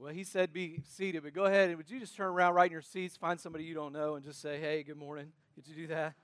[0.00, 2.64] Well, he said be seated, but go ahead and would you just turn around right
[2.64, 5.30] in your seats, find somebody you don't know, and just say, hey, good morning.
[5.54, 6.14] Could you do that?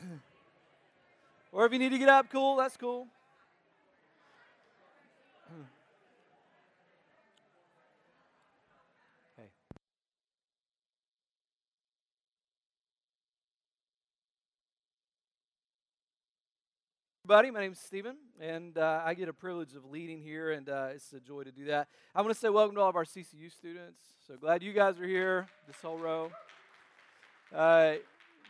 [1.52, 3.06] or if you need to get up, cool, that's cool.
[17.32, 17.52] everybody.
[17.52, 20.88] My name is Stephen, and uh, I get a privilege of leading here, and uh,
[20.96, 21.86] it's a joy to do that.
[22.12, 24.02] I want to say welcome to all of our CCU students.
[24.26, 26.32] So glad you guys are here, this whole row.
[27.54, 27.92] Uh,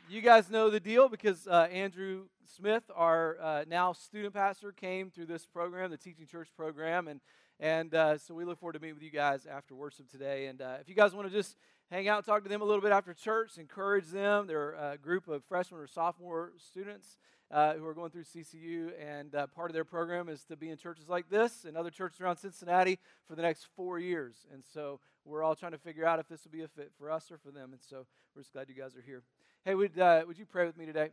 [0.09, 2.23] you guys know the deal because uh, Andrew
[2.57, 7.21] Smith, our uh, now student pastor, came through this program, the Teaching Church program, and
[7.61, 10.47] and uh, so we look forward to meeting with you guys after worship today.
[10.47, 11.55] And if you guys want to just
[11.91, 14.47] hang out talk to them a little bit after church, encourage them.
[14.47, 17.19] They're a group of freshman or sophomore students
[17.51, 20.71] uh, who are going through CCU, and uh, part of their program is to be
[20.71, 24.47] in churches like this and other churches around Cincinnati for the next four years.
[24.53, 27.11] And so we're all trying to figure out if this will be a fit for
[27.11, 27.73] us or for them.
[27.73, 29.25] And so we're just glad you guys are here.
[29.65, 31.09] Hey, would, uh, would you pray with me today?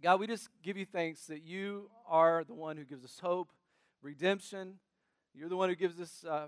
[0.00, 3.48] God, we just give you thanks that you are the one who gives us hope,
[4.02, 4.74] redemption.
[5.34, 6.46] You're the one who gives us uh,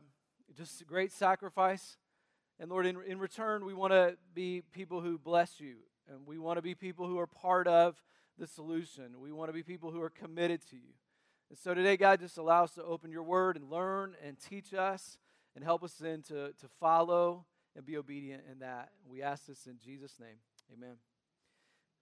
[0.57, 1.97] just great sacrifice.
[2.59, 5.77] And Lord, in, in return, we want to be people who bless you.
[6.09, 8.01] And we want to be people who are part of
[8.39, 9.21] the solution.
[9.21, 10.95] We want to be people who are committed to you.
[11.49, 14.75] And so today, God, just allow us to open your word and learn and teach
[14.75, 15.19] us
[15.55, 18.91] and help us then to, to follow and be obedient in that.
[19.09, 20.39] We ask this in Jesus' name.
[20.73, 20.97] Amen.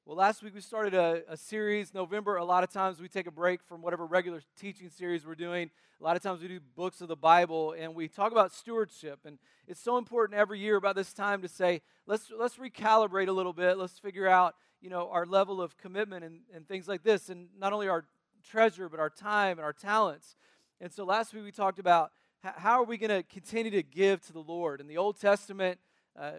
[0.06, 2.36] Well, last week we started a, a, series, November.
[2.36, 5.70] A lot of times we take a break from whatever regular teaching series we're doing.
[5.98, 9.20] A lot of times we do books of the Bible and we talk about stewardship.
[9.24, 13.32] And it's so important every year about this time to say, let's, let's recalibrate a
[13.32, 13.78] little bit.
[13.78, 17.30] Let's figure out, you know, our level of commitment and, and things like this.
[17.30, 18.04] And not only our
[18.46, 20.36] treasure, but our time and our talents.
[20.82, 24.20] And so last week we talked about how are we going to continue to give
[24.26, 24.82] to the Lord.
[24.82, 25.78] In the Old Testament,
[26.14, 26.32] uh,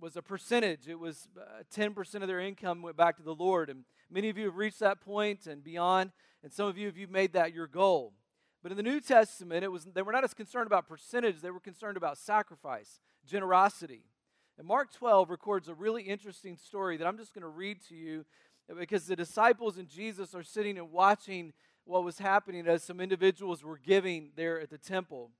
[0.00, 0.88] was a percentage.
[0.88, 3.70] It was uh, 10% of their income went back to the Lord.
[3.70, 6.12] And many of you have reached that point and beyond.
[6.42, 8.12] And some of you have made that your goal.
[8.62, 11.50] But in the New Testament, it was, they were not as concerned about percentage, they
[11.50, 14.04] were concerned about sacrifice, generosity.
[14.56, 17.94] And Mark 12 records a really interesting story that I'm just going to read to
[17.94, 18.24] you
[18.78, 21.52] because the disciples and Jesus are sitting and watching
[21.84, 25.30] what was happening as some individuals were giving there at the temple.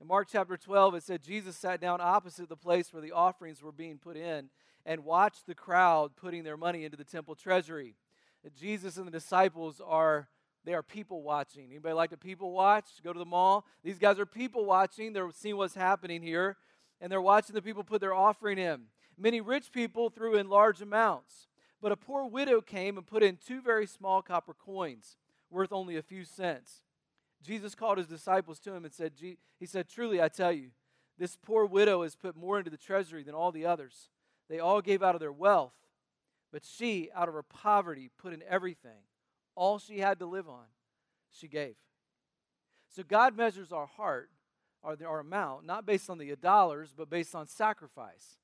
[0.00, 3.62] In Mark chapter 12, it said Jesus sat down opposite the place where the offerings
[3.62, 4.48] were being put in
[4.86, 7.96] and watched the crowd putting their money into the temple treasury.
[8.58, 10.28] Jesus and the disciples are
[10.64, 11.66] they are people watching.
[11.70, 12.86] Anybody like to people watch?
[13.04, 13.66] Go to the mall.
[13.82, 15.12] These guys are people watching.
[15.12, 16.56] They're seeing what's happening here,
[17.00, 18.84] and they're watching the people put their offering in.
[19.18, 21.48] Many rich people threw in large amounts,
[21.82, 25.16] but a poor widow came and put in two very small copper coins,
[25.50, 26.82] worth only a few cents.
[27.42, 30.70] Jesus called his disciples to him and said, He said, Truly, I tell you,
[31.18, 34.08] this poor widow has put more into the treasury than all the others.
[34.48, 35.74] They all gave out of their wealth,
[36.52, 39.04] but she, out of her poverty, put in everything.
[39.54, 40.64] All she had to live on,
[41.30, 41.76] she gave.
[42.94, 44.30] So God measures our heart,
[44.82, 48.38] our, our amount, not based on the dollars, but based on sacrifice.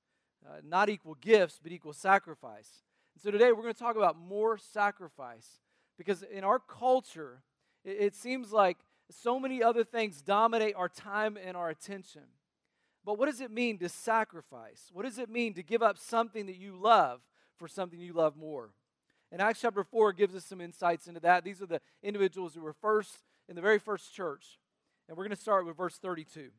[0.46, 2.82] Uh, not equal gifts, but equal sacrifice.
[3.14, 5.60] And so today we're going to talk about more sacrifice
[5.98, 7.42] because in our culture,
[7.84, 8.76] it, it seems like
[9.10, 12.22] so many other things dominate our time and our attention.
[13.04, 14.90] But what does it mean to sacrifice?
[14.92, 17.20] What does it mean to give up something that you love
[17.56, 18.70] for something you love more?
[19.30, 21.44] And Acts chapter 4 gives us some insights into that.
[21.44, 24.58] These are the individuals who were first in the very first church.
[25.08, 26.50] And we're going to start with verse 32.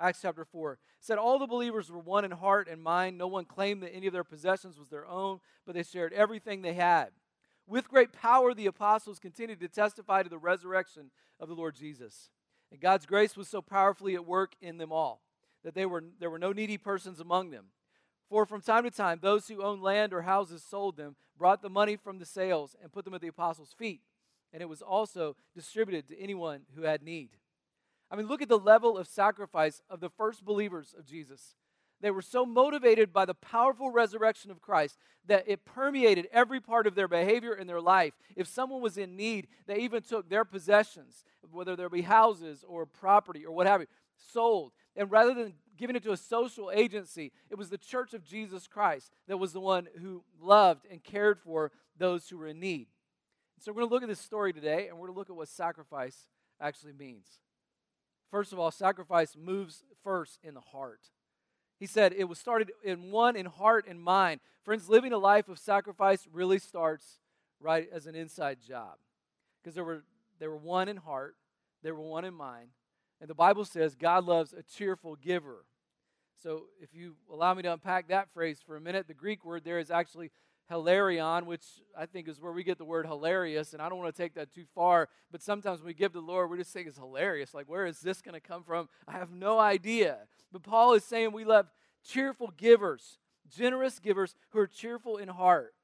[0.00, 3.18] Acts chapter 4 said all the believers were one in heart and mind.
[3.18, 6.62] No one claimed that any of their possessions was their own, but they shared everything
[6.62, 7.10] they had.
[7.72, 11.10] With great power, the apostles continued to testify to the resurrection
[11.40, 12.28] of the Lord Jesus.
[12.70, 15.22] And God's grace was so powerfully at work in them all
[15.64, 17.68] that they were, there were no needy persons among them.
[18.28, 21.70] For from time to time, those who owned land or houses sold them, brought the
[21.70, 24.02] money from the sales, and put them at the apostles' feet.
[24.52, 27.30] And it was also distributed to anyone who had need.
[28.10, 31.54] I mean, look at the level of sacrifice of the first believers of Jesus.
[32.02, 36.88] They were so motivated by the powerful resurrection of Christ that it permeated every part
[36.88, 38.12] of their behavior in their life.
[38.34, 42.86] If someone was in need, they even took their possessions, whether there be houses or
[42.86, 43.86] property or what have you,
[44.32, 44.72] sold.
[44.96, 48.66] And rather than giving it to a social agency, it was the church of Jesus
[48.66, 52.88] Christ that was the one who loved and cared for those who were in need.
[53.60, 55.36] So we're going to look at this story today and we're going to look at
[55.36, 56.26] what sacrifice
[56.60, 57.26] actually means.
[58.28, 61.00] First of all, sacrifice moves first in the heart.
[61.82, 64.38] He said it was started in one in heart and mind.
[64.62, 67.18] Friends, living a life of sacrifice really starts
[67.58, 68.98] right as an inside job.
[69.60, 70.04] Because there were
[70.38, 71.34] they were one in heart,
[71.82, 72.68] they were one in mind,
[73.20, 75.64] And the Bible says God loves a cheerful giver.
[76.40, 79.64] So if you allow me to unpack that phrase for a minute, the Greek word
[79.64, 80.30] there is actually
[80.68, 81.64] hilarion, which
[81.96, 83.72] I think is where we get the word hilarious.
[83.72, 86.20] And I don't want to take that too far, but sometimes when we give to
[86.20, 87.54] the Lord, we just think it's hilarious.
[87.54, 88.88] Like, where is this going to come from?
[89.06, 90.18] I have no idea.
[90.52, 91.66] But Paul is saying we love
[92.04, 93.18] cheerful givers,
[93.48, 95.74] generous givers who are cheerful in heart.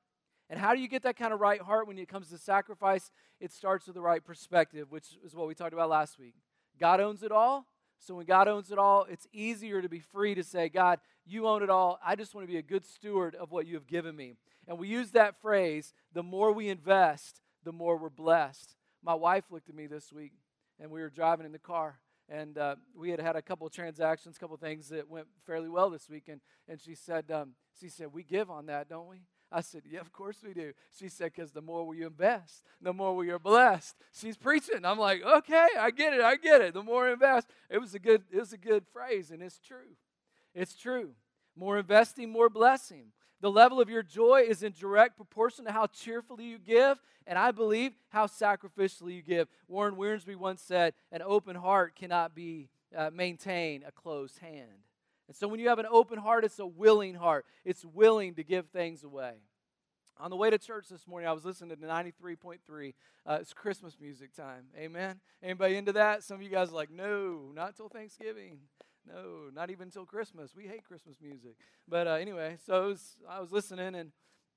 [0.51, 3.11] And how do you get that kind of right heart when it comes to sacrifice?
[3.39, 6.35] It starts with the right perspective, which is what we talked about last week.
[6.81, 7.67] God owns it all.
[7.99, 11.47] So when God owns it all, it's easier to be free to say, God, you
[11.47, 11.99] own it all.
[12.05, 14.35] I just want to be a good steward of what you have given me.
[14.67, 18.77] And we use that phrase the more we invest, the more we're blessed.
[19.03, 20.33] My wife looked at me this week,
[20.81, 21.99] and we were driving in the car.
[22.29, 25.27] And uh, we had had a couple of transactions, a couple of things that went
[25.47, 26.29] fairly well this week.
[26.29, 29.23] And, and she said, um, she said, we give on that, don't we?
[29.51, 30.73] I said, Yeah, of course we do.
[30.99, 33.97] She said, Because the more we invest, the more we are blessed.
[34.13, 34.85] She's preaching.
[34.85, 36.21] I'm like, Okay, I get it.
[36.21, 36.75] I get it.
[36.75, 37.49] The more invest.
[37.71, 39.97] It was a good, it was a good phrase, and it's true.
[40.55, 41.13] It's true.
[41.57, 43.13] More investing, more blessing.
[43.41, 47.39] The level of your joy is in direct proportion to how cheerfully you give, and
[47.39, 49.49] I believe how sacrificially you give.
[49.69, 54.88] Warren Wiersbe once said, An open heart cannot be uh, maintain a closed hand.
[55.29, 57.45] And so when you have an open heart, it's a willing heart.
[57.65, 59.35] It's willing to give things away.
[60.21, 62.95] On the way to church this morning, I was listening to 93.3.
[63.25, 64.65] Uh, it's Christmas music time.
[64.77, 65.21] Amen.
[65.43, 66.25] Anybody into that?
[66.25, 68.59] Some of you guys are like, no, not till Thanksgiving.
[69.07, 70.57] No, not even till Christmas.
[70.57, 71.57] We hate Christmas music.
[71.87, 74.11] But uh, anyway, so was, I was listening, and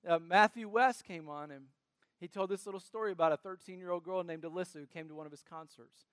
[0.07, 1.65] uh, Matthew West came on, and
[2.19, 5.07] he told this little story about a 13 year old girl named Alyssa who came
[5.09, 6.05] to one of his concerts.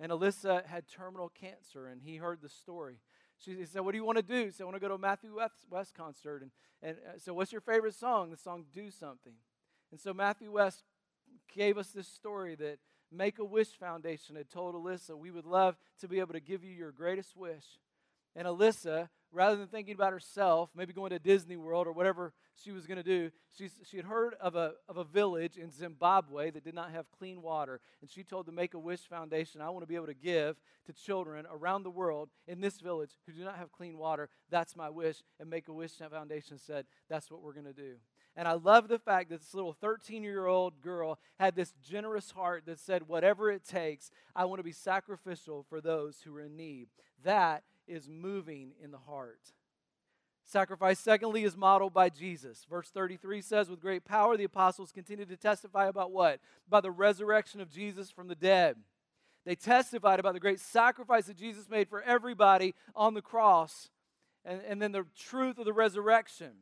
[0.00, 2.98] And Alyssa had terminal cancer, and he heard the story.
[3.44, 4.50] She said, What do you want to do?
[4.50, 6.42] Said, I want to go to a Matthew West, West concert.
[6.42, 6.50] And,
[6.82, 8.30] and uh, so, what's your favorite song?
[8.30, 9.34] The song Do Something.
[9.90, 10.82] And so, Matthew West
[11.54, 12.78] gave us this story that
[13.12, 16.64] Make a Wish Foundation had told Alyssa, We would love to be able to give
[16.64, 17.64] you your greatest wish.
[18.36, 22.70] And Alyssa, rather than thinking about herself, maybe going to Disney World or whatever she
[22.70, 26.50] was going to do, she, she had heard of a, of a village in Zimbabwe
[26.50, 27.80] that did not have clean water.
[28.02, 30.56] And she told the Make a Wish Foundation, I want to be able to give
[30.84, 34.28] to children around the world in this village who do not have clean water.
[34.50, 35.22] That's my wish.
[35.40, 37.94] And Make a Wish Foundation said, That's what we're going to do.
[38.38, 42.32] And I love the fact that this little 13 year old girl had this generous
[42.32, 46.42] heart that said, Whatever it takes, I want to be sacrificial for those who are
[46.42, 46.88] in need.
[47.24, 49.52] That is moving in the heart.
[50.44, 52.64] Sacrifice, secondly, is modeled by Jesus.
[52.70, 56.40] Verse 33 says, With great power, the apostles continued to testify about what?
[56.68, 58.76] About the resurrection of Jesus from the dead.
[59.44, 63.90] They testified about the great sacrifice that Jesus made for everybody on the cross,
[64.44, 66.52] and, and then the truth of the resurrection.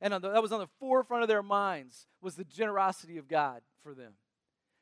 [0.00, 3.60] And the, that was on the forefront of their minds, was the generosity of God
[3.82, 4.14] for them.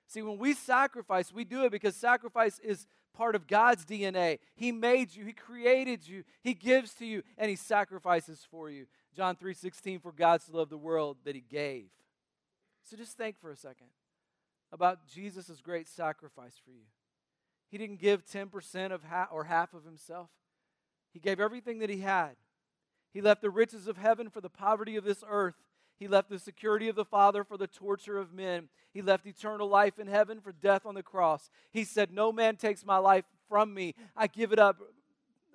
[0.07, 4.39] See, when we sacrifice, we do it because sacrifice is part of God's DNA.
[4.55, 8.87] He made you, He created you, He gives to you, and He sacrifices for you.
[9.17, 11.91] John 3:16, for God so loved the world that He gave.
[12.83, 13.89] So just think for a second
[14.73, 16.87] about Jesus' great sacrifice for you.
[17.71, 20.31] He didn't give 10% of ha- or half of himself.
[21.13, 22.37] He gave everything that he had.
[23.13, 25.55] He left the riches of heaven for the poverty of this earth.
[26.01, 28.71] He left the security of the Father for the torture of men.
[28.91, 31.51] He left eternal life in heaven for death on the cross.
[31.71, 33.95] He said, No man takes my life from me.
[34.17, 34.79] I give it up.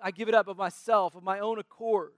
[0.04, 2.12] I give it up of myself, of my own accord.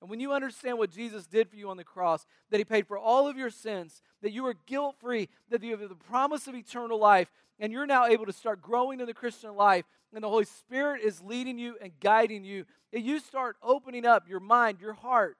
[0.00, 2.88] And when you understand what Jesus did for you on the cross, that he paid
[2.88, 6.48] for all of your sins, that you are guilt free, that you have the promise
[6.48, 7.30] of eternal life,
[7.60, 11.02] and you're now able to start growing in the Christian life, and the Holy Spirit
[11.02, 15.36] is leading you and guiding you, and you start opening up your mind, your heart,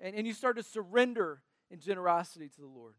[0.00, 2.94] and, and you start to surrender in generosity to the Lord.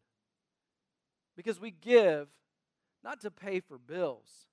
[1.36, 2.28] Because we give
[3.04, 4.48] not to pay for bills,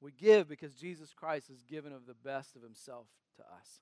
[0.00, 3.06] we give because Jesus Christ has given of the best of himself
[3.36, 3.80] to us.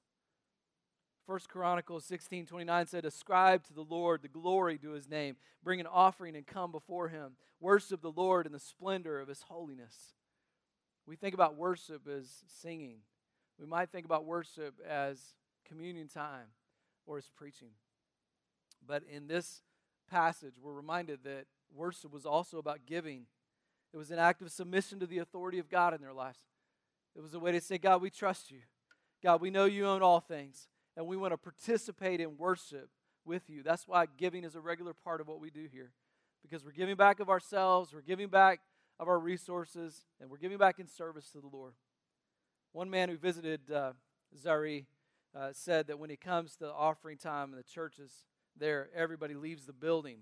[1.26, 5.36] First Chronicles 16 29 said, Ascribe to the Lord the glory to his name.
[5.62, 7.32] Bring an offering and come before him.
[7.60, 10.14] Worship the Lord in the splendor of his holiness.
[11.06, 12.98] We think about worship as singing.
[13.58, 15.34] We might think about worship as
[15.66, 16.46] communion time
[17.06, 17.70] or as preaching.
[18.88, 19.60] But in this
[20.10, 23.26] passage, we're reminded that worship was also about giving.
[23.92, 26.38] It was an act of submission to the authority of God in their lives.
[27.14, 28.60] It was a way to say, God, we trust you.
[29.22, 32.88] God, we know you own all things, and we want to participate in worship
[33.24, 33.62] with you.
[33.62, 35.92] That's why giving is a regular part of what we do here,
[36.42, 38.60] because we're giving back of ourselves, we're giving back
[38.98, 41.74] of our resources, and we're giving back in service to the Lord.
[42.72, 43.92] One man who visited uh,
[44.40, 44.82] Zaire
[45.36, 48.12] uh, said that when he comes to offering time in the churches,
[48.58, 50.18] there, everybody leaves the building.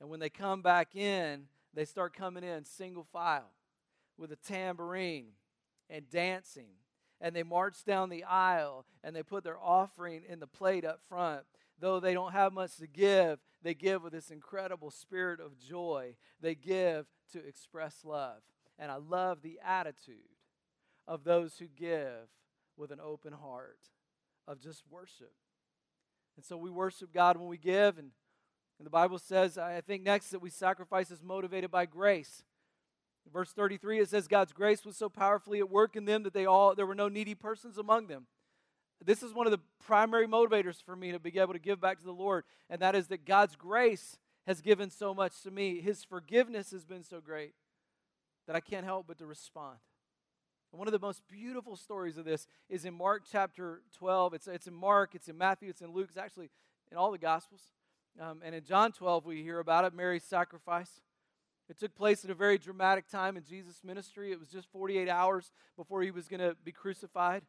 [0.00, 3.50] And when they come back in, they start coming in single file
[4.16, 5.32] with a tambourine
[5.88, 6.70] and dancing.
[7.20, 11.00] And they march down the aisle and they put their offering in the plate up
[11.08, 11.44] front.
[11.78, 16.16] Though they don't have much to give, they give with this incredible spirit of joy.
[16.40, 18.42] They give to express love.
[18.78, 20.16] And I love the attitude
[21.06, 22.28] of those who give
[22.76, 23.78] with an open heart
[24.46, 25.32] of just worship.
[26.36, 27.98] And so we worship God when we give.
[27.98, 28.10] And,
[28.78, 32.42] and the Bible says, I think next, that we sacrifice is motivated by grace.
[33.32, 36.46] verse 33, it says, God's grace was so powerfully at work in them that they
[36.46, 38.26] all there were no needy persons among them.
[39.04, 41.98] This is one of the primary motivators for me to be able to give back
[41.98, 45.80] to the Lord, and that is that God's grace has given so much to me.
[45.80, 47.54] His forgiveness has been so great
[48.46, 49.78] that I can't help but to respond.
[50.72, 54.34] And one of the most beautiful stories of this is in Mark chapter 12.
[54.34, 56.50] It's, it's in Mark, it's in Matthew, it's in Luke, it's actually
[56.90, 57.60] in all the Gospels.
[58.18, 61.02] Um, and in John 12, we hear about it Mary's sacrifice.
[61.68, 64.32] It took place at a very dramatic time in Jesus' ministry.
[64.32, 67.42] It was just 48 hours before he was going to be crucified.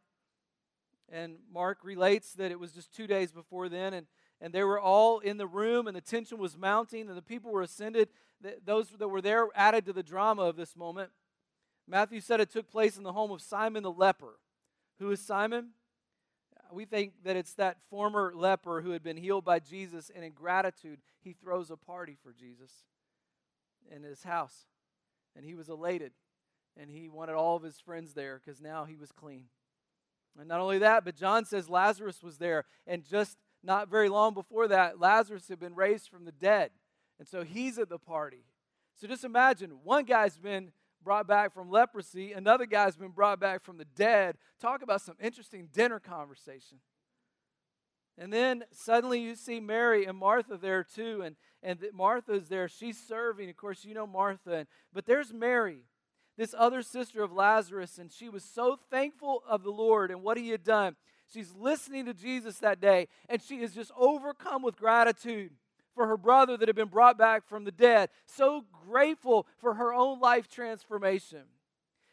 [1.09, 4.07] And Mark relates that it was just two days before then, and,
[4.41, 7.51] and they were all in the room, and the tension was mounting, and the people
[7.51, 8.09] were ascended.
[8.65, 11.11] Those that were there added to the drama of this moment.
[11.87, 14.39] Matthew said it took place in the home of Simon the leper.
[14.99, 15.71] Who is Simon?
[16.71, 20.31] We think that it's that former leper who had been healed by Jesus, and in
[20.31, 22.71] gratitude, he throws a party for Jesus
[23.93, 24.65] in his house.
[25.35, 26.13] And he was elated,
[26.79, 29.45] and he wanted all of his friends there because now he was clean.
[30.39, 34.33] And not only that, but John says Lazarus was there, and just not very long
[34.33, 36.71] before that, Lazarus had been raised from the dead.
[37.19, 38.45] And so he's at the party.
[38.99, 40.71] So just imagine one guy's been
[41.03, 44.37] brought back from leprosy, another guy's been brought back from the dead.
[44.59, 46.79] Talk about some interesting dinner conversation.
[48.17, 52.67] And then suddenly you see Mary and Martha there too, and, and Martha's there.
[52.67, 53.49] She's serving.
[53.49, 54.53] Of course, you know Martha.
[54.53, 55.79] And, but there's Mary,
[56.37, 60.37] this other sister of Lazarus, and she was so thankful of the Lord and what
[60.37, 60.95] he had done.
[61.33, 65.51] She's listening to Jesus that day, and she is just overcome with gratitude
[65.93, 69.93] for her brother that had been brought back from the dead, so grateful for her
[69.93, 71.43] own life transformation.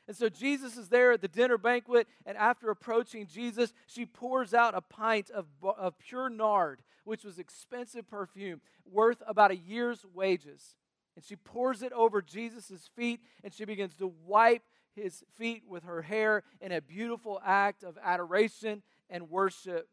[0.07, 4.53] And so Jesus is there at the dinner banquet, and after approaching Jesus, she pours
[4.53, 10.05] out a pint of, of pure nard, which was expensive perfume, worth about a year's
[10.13, 10.75] wages.
[11.15, 14.63] And she pours it over Jesus' feet, and she begins to wipe
[14.95, 19.89] his feet with her hair in a beautiful act of adoration and worship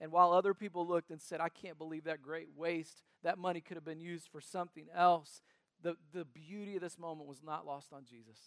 [0.00, 3.60] and while other people looked and said, I can't believe that great waste, that money
[3.60, 5.42] could have been used for something else,
[5.82, 8.38] the, the beauty of this moment was not lost on Jesus.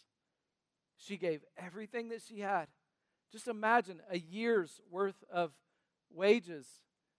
[0.98, 2.68] She gave everything that she had.
[3.32, 5.52] Just imagine a year's worth of
[6.12, 6.68] wages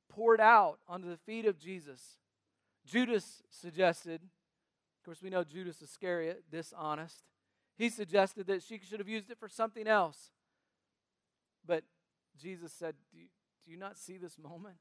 [0.09, 2.19] poured out onto the feet of Jesus.
[2.87, 7.23] Judas suggested, of course, we know Judas Iscariot, dishonest.
[7.79, 10.31] He suggested that she should have used it for something else.
[11.67, 11.85] But
[12.41, 13.27] Jesus said, do you
[13.77, 14.77] not see this moment?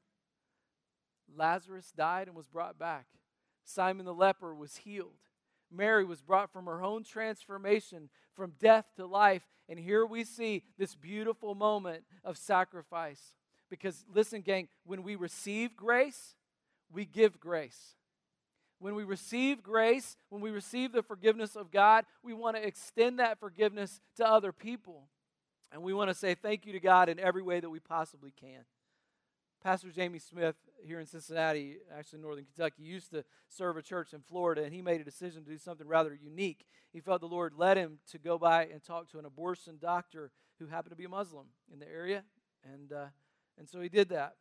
[1.36, 3.06] Lazarus died and was brought back.
[3.64, 5.18] Simon the leper was healed.
[5.70, 9.42] Mary was brought from her own transformation from death to life.
[9.68, 13.34] And here we see this beautiful moment of sacrifice.
[13.68, 16.34] Because listen, gang, when we receive grace,
[16.92, 17.94] we give grace.
[18.80, 23.18] When we receive grace, when we receive the forgiveness of God, we want to extend
[23.20, 25.04] that forgiveness to other people.
[25.70, 28.32] And we want to say thank you to God in every way that we possibly
[28.40, 28.64] can.
[29.62, 34.22] Pastor Jamie Smith here in Cincinnati, actually northern Kentucky, used to serve a church in
[34.22, 36.64] Florida, and he made a decision to do something rather unique.
[36.94, 40.30] He felt the Lord led him to go by and talk to an abortion doctor
[40.58, 42.24] who happened to be a Muslim in the area,
[42.64, 43.06] and uh,
[43.58, 44.36] and so he did that.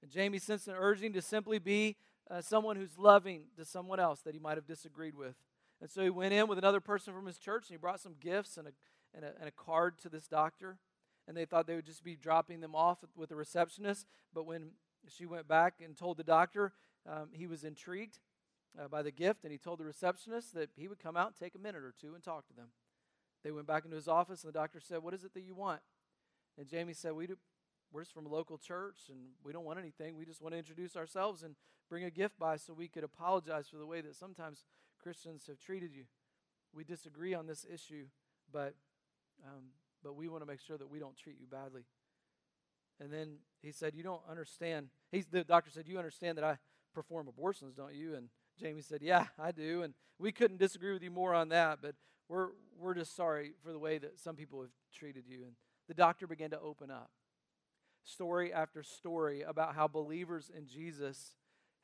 [0.00, 1.96] And Jamie sensed an urging to simply be
[2.30, 5.34] uh, someone who's loving to someone else that he might have disagreed with.
[5.82, 8.14] And so he went in with another person from his church, and he brought some
[8.18, 8.70] gifts and a,
[9.14, 10.78] and a, and a card to this doctor
[11.26, 14.06] and they thought they would just be dropping them off with the receptionist.
[14.32, 14.70] But when
[15.08, 16.72] she went back and told the doctor,
[17.08, 18.18] um, he was intrigued
[18.78, 21.36] uh, by the gift, and he told the receptionist that he would come out and
[21.36, 22.68] take a minute or two and talk to them.
[23.42, 25.54] They went back into his office, and the doctor said, What is it that you
[25.54, 25.80] want?
[26.58, 27.36] And Jamie said, we do,
[27.92, 30.16] We're just from a local church, and we don't want anything.
[30.16, 31.54] We just want to introduce ourselves and
[31.88, 34.64] bring a gift by so we could apologize for the way that sometimes
[35.00, 36.04] Christians have treated you.
[36.74, 38.06] We disagree on this issue,
[38.52, 38.74] but
[39.44, 39.70] um,
[40.06, 41.82] but we want to make sure that we don't treat you badly.
[43.00, 44.86] And then he said, You don't understand.
[45.10, 46.58] He's, the doctor said, You understand that I
[46.94, 48.14] perform abortions, don't you?
[48.14, 49.82] And Jamie said, Yeah, I do.
[49.82, 51.96] And we couldn't disagree with you more on that, but
[52.28, 55.42] we're, we're just sorry for the way that some people have treated you.
[55.42, 55.54] And
[55.88, 57.10] the doctor began to open up.
[58.04, 61.34] Story after story about how believers in Jesus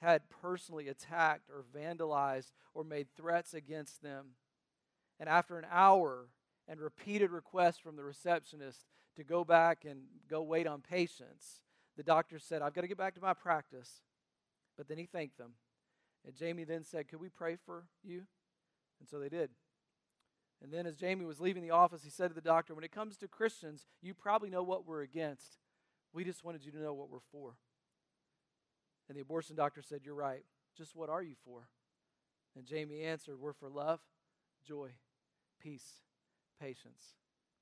[0.01, 4.27] had personally attacked or vandalized or made threats against them.
[5.19, 6.29] And after an hour,
[6.69, 11.63] and repeated requests from the receptionist to go back and go wait on patients,
[11.97, 14.03] the doctor said, I've got to get back to my practice.
[14.77, 15.53] But then he thanked them.
[16.27, 18.23] And Jamie then said, Could we pray for you?
[19.01, 19.51] And so they did.
[20.63, 22.93] And then as Jamie was leaving the office, he said to the doctor, When it
[22.93, 25.59] comes to Christians, you probably know what we're against.
[26.13, 27.55] We just wanted you to know what we're for.
[29.09, 30.45] And the abortion doctor said, You're right.
[30.77, 31.69] Just what are you for?
[32.57, 34.01] And Jamie answered, We're for love,
[34.67, 34.91] joy,
[35.61, 36.03] peace,
[36.63, 37.17] patience,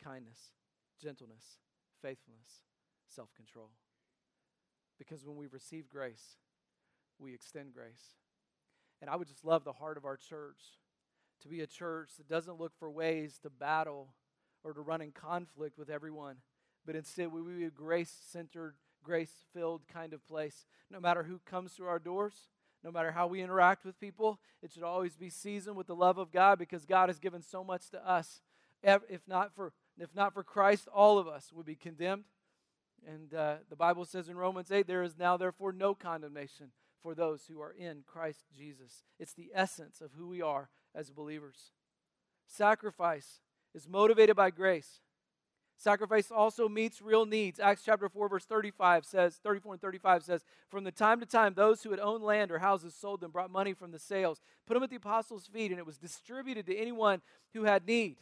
[0.04, 0.38] kindness,
[1.02, 1.58] gentleness,
[2.02, 2.64] faithfulness,
[3.08, 3.70] self control.
[4.98, 6.36] Because when we receive grace,
[7.18, 8.16] we extend grace.
[9.00, 10.60] And I would just love the heart of our church
[11.40, 14.08] to be a church that doesn't look for ways to battle
[14.62, 16.36] or to run in conflict with everyone,
[16.84, 20.66] but instead we be a grace centered, grace filled kind of place.
[20.90, 22.34] No matter who comes through our doors,
[22.84, 26.18] no matter how we interact with people, it should always be seasoned with the love
[26.18, 28.42] of God because God has given so much to us.
[28.82, 32.24] If not for, if not for Christ, all of us would be condemned.
[33.06, 36.72] And uh, the Bible says in Romans 8, there is now therefore no condemnation
[37.02, 39.04] for those who are in Christ Jesus.
[39.18, 41.72] It's the essence of who we are as believers.
[42.46, 43.40] Sacrifice
[43.74, 45.00] is motivated by grace.
[45.80, 47.58] Sacrifice also meets real needs.
[47.58, 51.54] Acts chapter 4, verse 35 says, 34 and 35 says, From the time to time,
[51.54, 54.74] those who had owned land or houses sold them, brought money from the sales, put
[54.74, 57.22] them at the apostles' feet, and it was distributed to anyone
[57.54, 58.16] who had need.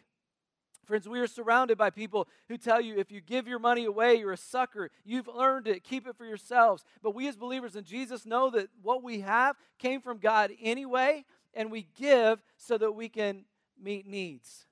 [0.89, 4.15] Friends, we are surrounded by people who tell you if you give your money away,
[4.15, 4.91] you're a sucker.
[5.05, 5.85] You've earned it.
[5.85, 6.83] Keep it for yourselves.
[7.03, 11.27] But we, as believers in Jesus, know that what we have came from God anyway,
[11.53, 13.45] and we give so that we can
[13.79, 14.65] meet needs.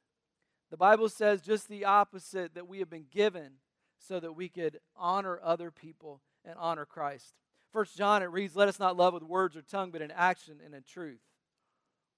[0.71, 3.59] The Bible says just the opposite that we have been given
[3.99, 7.35] so that we could honor other people and honor Christ.
[7.73, 10.63] First John it reads, "Let us not love with words or tongue, but in action
[10.65, 11.21] and in truth."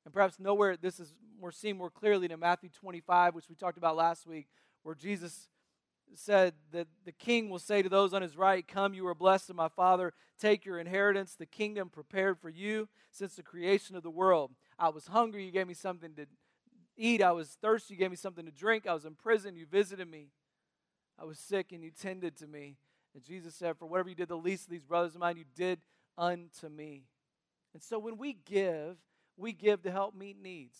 [0.04, 3.78] And perhaps nowhere this is more seen more clearly than Matthew 25, which we talked
[3.78, 4.48] about last week,
[4.82, 5.48] where Jesus
[6.14, 9.50] said that the king will say to those on his right, Come, you are blessed
[9.50, 14.02] of my Father, take your inheritance, the kingdom prepared for you since the creation of
[14.02, 14.52] the world.
[14.78, 16.26] I was hungry, you gave me something to
[16.96, 17.22] eat.
[17.22, 18.86] I was thirsty, you gave me something to drink.
[18.86, 20.28] I was in prison, you visited me.
[21.20, 22.76] I was sick, and you tended to me.
[23.14, 25.44] And Jesus said, For whatever you did the least of these brothers of mine, you
[25.56, 25.80] did
[26.16, 27.04] unto me.
[27.74, 28.96] And so when we give,
[29.38, 30.76] we give to help meet needs.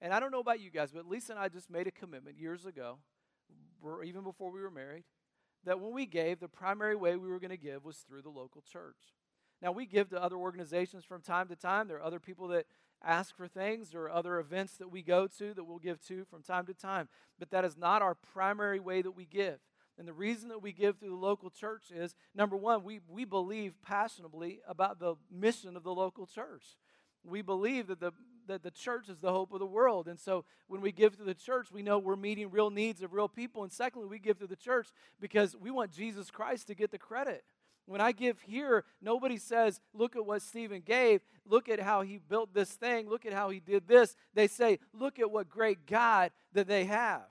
[0.00, 2.36] And I don't know about you guys, but Lisa and I just made a commitment
[2.38, 2.98] years ago
[4.04, 5.04] even before we were married,
[5.64, 8.28] that when we gave, the primary way we were going to give was through the
[8.28, 8.96] local church.
[9.60, 11.88] Now, we give to other organizations from time to time.
[11.88, 12.66] There are other people that
[13.04, 16.42] ask for things or other events that we go to that we'll give to from
[16.42, 17.08] time to time.
[17.38, 19.58] But that is not our primary way that we give.
[19.98, 23.24] And the reason that we give through the local church is number one, we, we
[23.24, 26.76] believe passionately about the mission of the local church.
[27.24, 28.12] We believe that the,
[28.46, 30.08] that the church is the hope of the world.
[30.08, 33.12] And so when we give to the church, we know we're meeting real needs of
[33.12, 33.62] real people.
[33.62, 34.88] And secondly, we give to the church
[35.20, 37.44] because we want Jesus Christ to get the credit.
[37.86, 41.22] When I give here, nobody says, Look at what Stephen gave.
[41.46, 43.08] Look at how he built this thing.
[43.08, 44.14] Look at how he did this.
[44.34, 47.22] They say, Look at what great God that they have.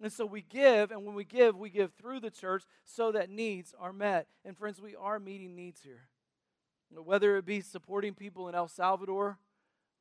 [0.00, 3.30] And so we give, and when we give, we give through the church so that
[3.30, 4.26] needs are met.
[4.44, 6.08] And friends, we are meeting needs here.
[6.90, 9.38] Whether it be supporting people in El Salvador,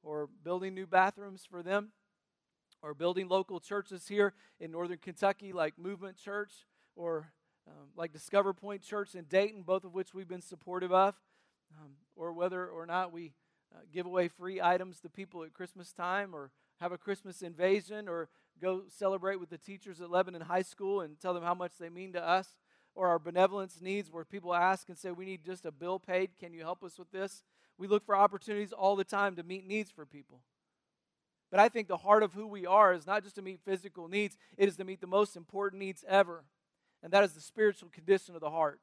[0.05, 1.89] or building new bathrooms for them
[2.81, 6.51] or building local churches here in northern Kentucky like Movement Church
[6.95, 7.31] or
[7.67, 11.15] um, like Discover Point Church in Dayton, both of which we've been supportive of,
[11.81, 13.33] um, or whether or not we
[13.73, 18.07] uh, give away free items to people at Christmas time or have a Christmas invasion
[18.07, 18.29] or
[18.61, 21.89] go celebrate with the teachers at Lebanon High School and tell them how much they
[21.89, 22.55] mean to us,
[22.95, 26.31] or our benevolence needs where people ask and say, We need just a bill paid.
[26.39, 27.43] Can you help us with this?
[27.77, 30.39] We look for opportunities all the time to meet needs for people.
[31.51, 34.07] But I think the heart of who we are is not just to meet physical
[34.07, 36.43] needs, it is to meet the most important needs ever.
[37.03, 38.79] And that is the spiritual condition of the heart.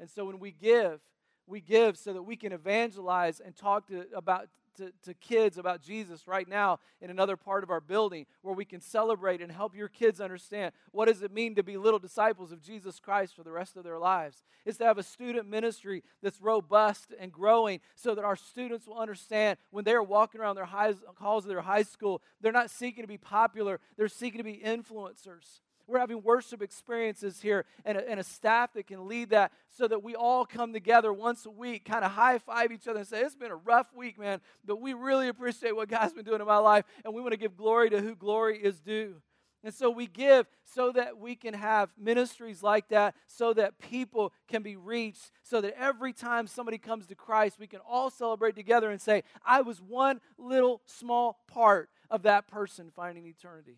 [0.00, 1.00] And so when we give,
[1.46, 5.82] we give so that we can evangelize and talk to, about to, to kids about
[5.82, 9.74] Jesus right now in another part of our building where we can celebrate and help
[9.74, 13.42] your kids understand what does it mean to be little disciples of Jesus Christ for
[13.42, 14.42] the rest of their lives.
[14.64, 18.98] Is to have a student ministry that's robust and growing so that our students will
[18.98, 22.70] understand when they are walking around their high, halls of their high school, they're not
[22.70, 25.60] seeking to be popular, they're seeking to be influencers.
[25.86, 29.88] We're having worship experiences here and a, and a staff that can lead that so
[29.88, 33.08] that we all come together once a week, kind of high five each other and
[33.08, 36.40] say, It's been a rough week, man, but we really appreciate what God's been doing
[36.40, 39.16] in my life, and we want to give glory to who glory is due.
[39.64, 44.32] And so we give so that we can have ministries like that, so that people
[44.48, 48.56] can be reached, so that every time somebody comes to Christ, we can all celebrate
[48.56, 53.76] together and say, I was one little small part of that person finding eternity.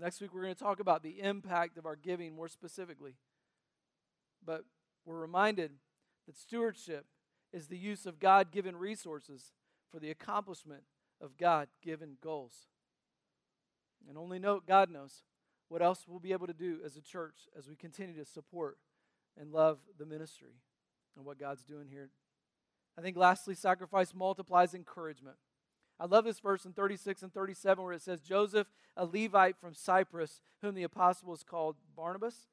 [0.00, 3.14] Next week, we're going to talk about the impact of our giving more specifically.
[4.44, 4.64] But
[5.04, 5.72] we're reminded
[6.26, 7.06] that stewardship
[7.52, 9.52] is the use of God given resources
[9.90, 10.82] for the accomplishment
[11.20, 12.68] of God given goals.
[14.08, 15.24] And only note, God knows
[15.68, 18.78] what else we'll be able to do as a church as we continue to support
[19.38, 20.60] and love the ministry
[21.16, 22.10] and what God's doing here.
[22.96, 25.36] I think lastly, sacrifice multiplies encouragement.
[26.00, 29.74] I love this verse in 36 and 37 where it says, Joseph, a Levite from
[29.74, 32.46] Cyprus, whom the apostle apostles called Barnabas,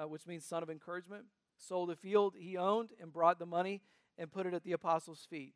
[0.00, 1.24] uh, which means son of encouragement,
[1.56, 3.82] sold a field he owned and brought the money
[4.16, 5.54] and put it at the apostles' feet.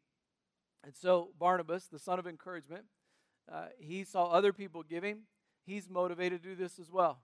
[0.82, 2.84] And so Barnabas, the son of encouragement,
[3.50, 5.22] uh, he saw other people giving.
[5.64, 7.20] He's motivated to do this as well.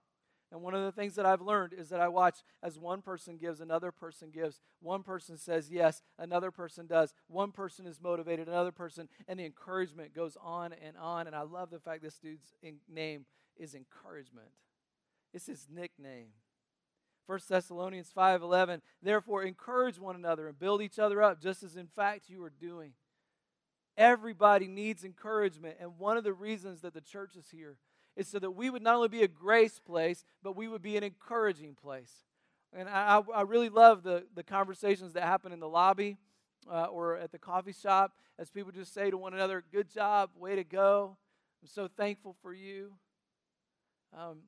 [0.52, 3.38] And one of the things that I've learned is that I watch as one person
[3.38, 4.60] gives, another person gives.
[4.80, 7.14] One person says yes, another person does.
[7.26, 11.26] One person is motivated, another person, and the encouragement goes on and on.
[11.26, 12.54] And I love the fact this dude's
[12.86, 13.24] name
[13.56, 14.50] is encouragement.
[15.32, 16.28] It's his nickname.
[17.24, 21.86] 1 Thessalonians 5:11 Therefore encourage one another and build each other up just as in
[21.86, 22.92] fact you are doing.
[23.96, 27.78] Everybody needs encouragement and one of the reasons that the church is here
[28.16, 30.96] is so that we would not only be a grace place, but we would be
[30.96, 32.12] an encouraging place.
[32.72, 36.16] And I, I really love the, the conversations that happen in the lobby
[36.70, 40.30] uh, or at the coffee shop as people just say to one another, Good job,
[40.36, 41.16] way to go.
[41.62, 42.94] I'm so thankful for you.
[44.16, 44.38] Um,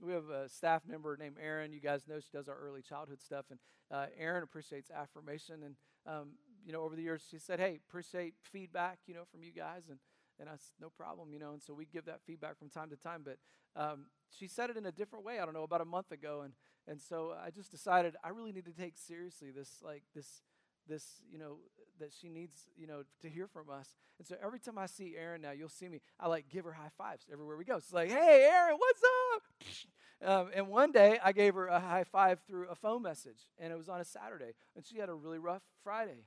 [0.00, 1.72] we have a staff member named Erin.
[1.72, 3.46] You guys know she does our early childhood stuff.
[3.50, 3.58] And
[3.90, 5.56] uh, Erin appreciates affirmation.
[5.64, 5.74] And,
[6.06, 6.28] um,
[6.64, 9.82] you know, over the years, she said, Hey, appreciate feedback, you know, from you guys.
[9.88, 9.98] And
[10.40, 11.52] and I said, no problem, you know.
[11.52, 13.24] And so we give that feedback from time to time.
[13.24, 13.38] But
[13.80, 15.38] um, she said it in a different way.
[15.38, 16.52] I don't know about a month ago, and
[16.86, 20.42] and so I just decided I really need to take seriously this like this
[20.88, 21.58] this you know
[22.00, 23.96] that she needs you know to hear from us.
[24.18, 26.00] And so every time I see Erin now, you'll see me.
[26.18, 27.76] I like give her high fives everywhere we go.
[27.76, 29.02] It's like, hey, Erin, what's
[29.34, 29.42] up?
[30.20, 33.72] Um, and one day I gave her a high five through a phone message, and
[33.72, 36.24] it was on a Saturday, and she had a really rough Friday.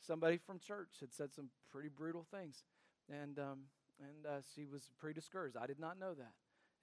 [0.00, 2.62] Somebody from church had said some pretty brutal things
[3.08, 3.58] and um,
[4.00, 5.56] and uh, she was pretty discouraged.
[5.56, 6.32] I did not know that.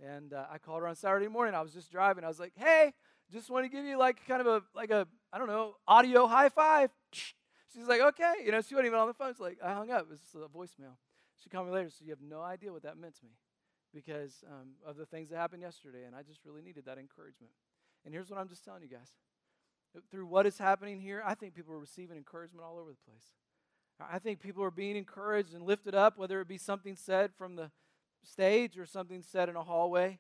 [0.02, 1.54] And uh, I called her on Saturday morning.
[1.54, 2.24] I was just driving.
[2.24, 2.94] I was like, "Hey,
[3.32, 6.28] just want to give you like kind of a like a I don't know audio
[6.28, 8.62] high five." She's like, "Okay," you know.
[8.62, 9.34] She wasn't even on the phone.
[9.34, 10.08] She's like, I hung up.
[10.12, 10.96] It was a voicemail.
[11.44, 11.90] She called me later.
[11.90, 13.32] So you have no idea what that meant to me
[13.94, 17.54] because um, of the things that happened yesterday, and I just really needed that encouragement.
[18.06, 19.12] And here's what I'm just telling you guys:
[20.10, 23.34] through what is happening here, I think people are receiving encouragement all over the place.
[24.00, 27.56] I think people are being encouraged and lifted up, whether it be something said from
[27.56, 27.72] the
[28.24, 30.20] stage or something said in a hallway.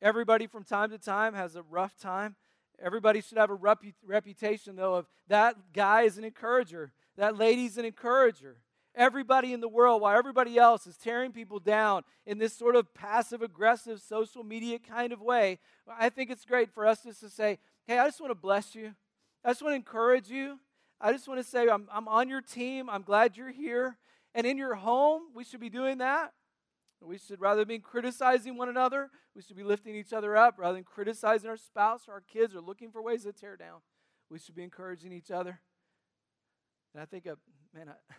[0.00, 2.34] Everybody from time to time has a rough time.
[2.80, 7.78] Everybody should have a repu- reputation, though, of that guy is an encourager, that lady's
[7.78, 8.56] an encourager.
[8.94, 12.92] Everybody in the world, while everybody else is tearing people down in this sort of
[12.92, 17.30] passive aggressive social media kind of way, I think it's great for us just to
[17.30, 18.94] say, hey, I just want to bless you.
[19.44, 20.58] I just want to encourage you.
[21.04, 22.88] I just want to say I'm, I'm on your team.
[22.88, 23.96] I'm glad you're here.
[24.36, 26.32] And in your home, we should be doing that.
[27.00, 30.74] We should, rather than criticizing one another, we should be lifting each other up rather
[30.74, 33.80] than criticizing our spouse or our kids or looking for ways to tear down.
[34.30, 35.60] We should be encouraging each other.
[36.94, 37.36] And I think, a,
[37.74, 37.94] man, I,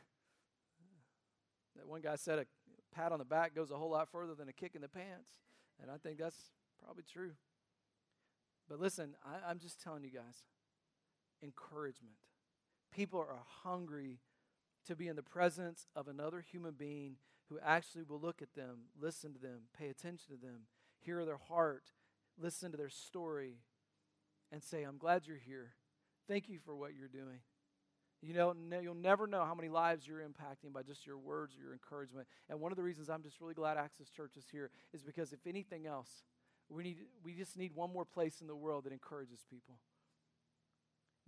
[1.77, 2.45] that one guy said a
[2.93, 5.29] pat on the back goes a whole lot further than a kick in the pants.
[5.81, 6.51] And I think that's
[6.83, 7.31] probably true.
[8.67, 10.43] But listen, I, I'm just telling you guys
[11.41, 12.15] encouragement
[12.93, 14.19] People are hungry
[14.87, 17.15] to be in the presence of another human being
[17.49, 20.61] who actually will look at them, listen to them, pay attention to them,
[20.99, 21.91] hear their heart,
[22.39, 23.57] listen to their story,
[24.51, 25.73] and say, I'm glad you're here.
[26.27, 27.39] Thank you for what you're doing.
[28.21, 31.61] You know, you'll never know how many lives you're impacting by just your words or
[31.61, 32.27] your encouragement.
[32.49, 35.33] And one of the reasons I'm just really glad Access Church is here is because
[35.33, 36.23] if anything else,
[36.69, 39.75] we need we just need one more place in the world that encourages people.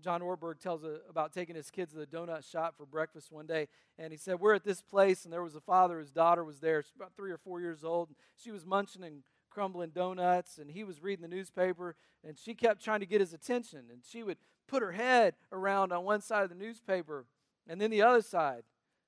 [0.02, 3.46] John Ortberg tells a, about taking his kids to the donut shop for breakfast one
[3.46, 3.68] day.
[3.98, 6.60] And he said, We're at this place, and there was a father, his daughter was
[6.60, 6.84] there.
[6.84, 8.10] She's about three or four years old.
[8.10, 11.96] And She was munching and crumbling donuts, and he was reading the newspaper,
[12.28, 13.86] and she kept trying to get his attention.
[13.90, 17.26] And she would put her head around on one side of the newspaper
[17.68, 18.64] and then the other side,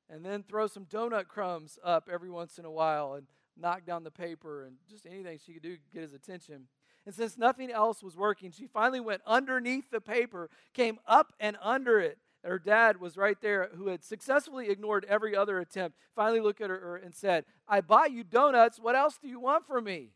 [0.09, 4.03] and then throw some donut crumbs up every once in a while and knock down
[4.03, 6.67] the paper and just anything she could do to get his attention.
[7.07, 11.55] And since nothing else was working, she finally went underneath the paper, came up and
[11.61, 12.17] under it.
[12.43, 16.69] Her dad was right there, who had successfully ignored every other attempt, finally looked at
[16.69, 18.77] her and said, I bought you donuts.
[18.77, 20.09] What else do you want from me?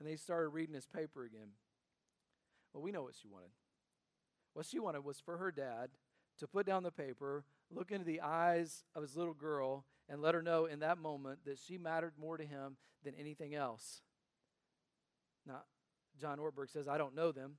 [0.00, 1.50] And they started reading his paper again.
[2.72, 3.50] Well, we know what she wanted.
[4.54, 5.90] What she wanted was for her dad
[6.38, 10.34] to put down the paper, look into the eyes of his little girl, and let
[10.34, 14.00] her know in that moment that she mattered more to him than anything else.
[15.46, 15.62] Now,
[16.20, 17.56] John Ortberg says, I don't know them.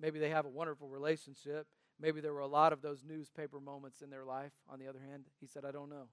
[0.00, 1.66] Maybe they have a wonderful relationship.
[2.00, 4.52] Maybe there were a lot of those newspaper moments in their life.
[4.68, 6.08] On the other hand, he said, I don't know.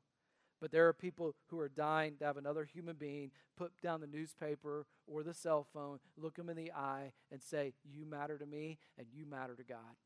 [0.60, 4.08] But there are people who are dying to have another human being put down the
[4.08, 8.46] newspaper or the cell phone, look them in the eye, and say, You matter to
[8.46, 9.98] me and you matter to God.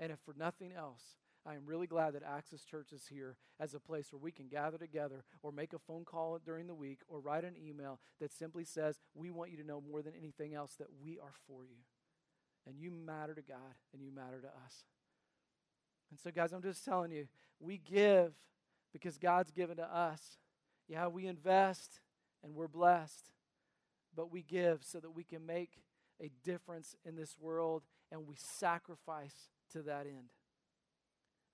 [0.00, 1.02] And if for nothing else,
[1.44, 4.48] I am really glad that Access Church is here as a place where we can
[4.48, 8.32] gather together or make a phone call during the week or write an email that
[8.32, 11.64] simply says, We want you to know more than anything else that we are for
[11.64, 11.78] you.
[12.66, 14.84] And you matter to God and you matter to us.
[16.10, 17.26] And so, guys, I'm just telling you,
[17.58, 18.34] we give
[18.92, 20.38] because God's given to us.
[20.88, 22.00] Yeah, we invest
[22.44, 23.32] and we're blessed,
[24.14, 25.82] but we give so that we can make
[26.20, 30.30] a difference in this world and we sacrifice to that end.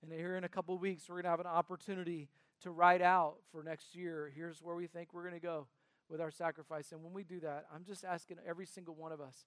[0.01, 2.29] And here in a couple weeks, we're going to have an opportunity
[2.61, 4.31] to write out for next year.
[4.33, 5.67] Here's where we think we're going to go
[6.09, 6.91] with our sacrifice.
[6.91, 9.45] And when we do that, I'm just asking every single one of us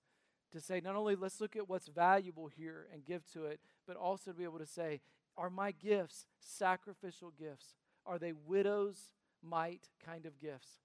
[0.52, 3.96] to say, not only let's look at what's valuable here and give to it, but
[3.96, 5.00] also to be able to say,
[5.36, 7.74] are my gifts sacrificial gifts?
[8.04, 9.12] Are they widow's
[9.42, 10.80] mite kind of gifts?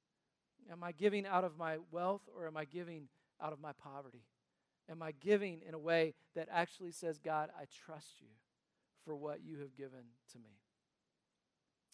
[0.71, 3.09] Am I giving out of my wealth or am I giving
[3.41, 4.23] out of my poverty?
[4.89, 8.27] Am I giving in a way that actually says, God, I trust you
[9.07, 10.49] for what you have given to me?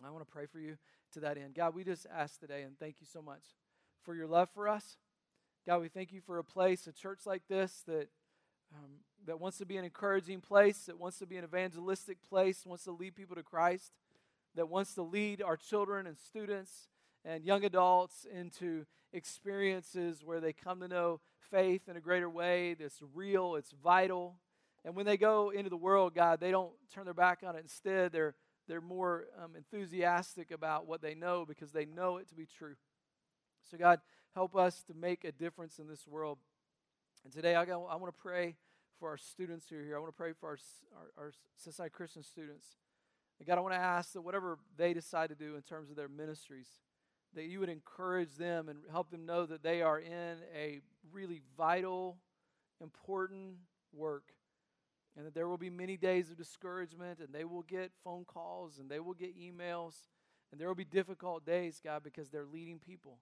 [0.04, 0.78] I want to pray for you
[1.14, 1.54] to that end.
[1.54, 3.44] God, we just ask today and thank you so much
[4.04, 4.98] for your love for us.
[5.66, 8.10] God, we thank you for a place, a church like this that
[8.76, 8.90] um,
[9.28, 12.84] that wants to be an encouraging place, that wants to be an evangelistic place, wants
[12.86, 13.94] to lead people to Christ,
[14.56, 16.90] that wants to lead our children and students
[17.24, 21.22] and young adults into experiences where they come to know
[21.52, 24.40] faith in a greater way that's real, it's vital.
[24.86, 27.62] And when they go into the world, God, they don't turn their back on it.
[27.62, 28.36] Instead, they're,
[28.68, 32.76] they're more um, enthusiastic about what they know because they know it to be true.
[33.70, 34.02] So, God,
[34.34, 36.38] help us to make a difference in this world.
[37.24, 38.56] And today, I, I want to pray
[39.00, 39.96] for our students who are here.
[39.96, 40.58] I want to pray for our,
[40.96, 42.66] our, our Cincinnati Christian students.
[43.40, 45.96] And God, I want to ask that whatever they decide to do in terms of
[45.96, 46.68] their ministries,
[47.36, 51.42] that you would encourage them and help them know that they are in a really
[51.58, 52.18] vital,
[52.82, 53.56] important
[53.94, 54.24] work.
[55.16, 58.80] And that there will be many days of discouragement, and they will get phone calls,
[58.80, 60.08] and they will get emails,
[60.52, 63.20] and there will be difficult days, God, because they're leading people.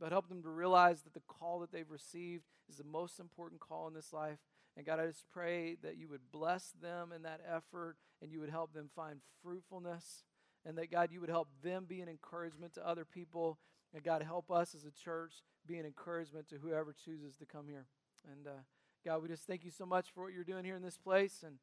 [0.00, 3.60] But help them to realize that the call that they've received is the most important
[3.60, 4.38] call in this life.
[4.76, 8.40] And God, I just pray that you would bless them in that effort and you
[8.40, 10.24] would help them find fruitfulness
[10.64, 13.58] and that God, you would help them be an encouragement to other people.
[13.92, 15.34] And God, help us as a church
[15.66, 17.86] be an encouragement to whoever chooses to come here.
[18.30, 18.60] And uh,
[19.04, 21.42] God, we just thank you so much for what you're doing here in this place.
[21.44, 21.56] And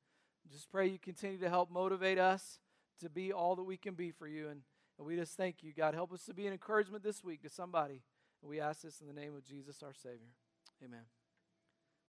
[0.51, 2.59] just pray you continue to help motivate us
[3.01, 4.49] to be all that we can be for you.
[4.49, 4.61] And,
[4.97, 5.93] and we just thank you, God.
[5.93, 8.01] Help us to be an encouragement this week to somebody.
[8.41, 10.33] And we ask this in the name of Jesus, our Savior.
[10.83, 11.18] Amen.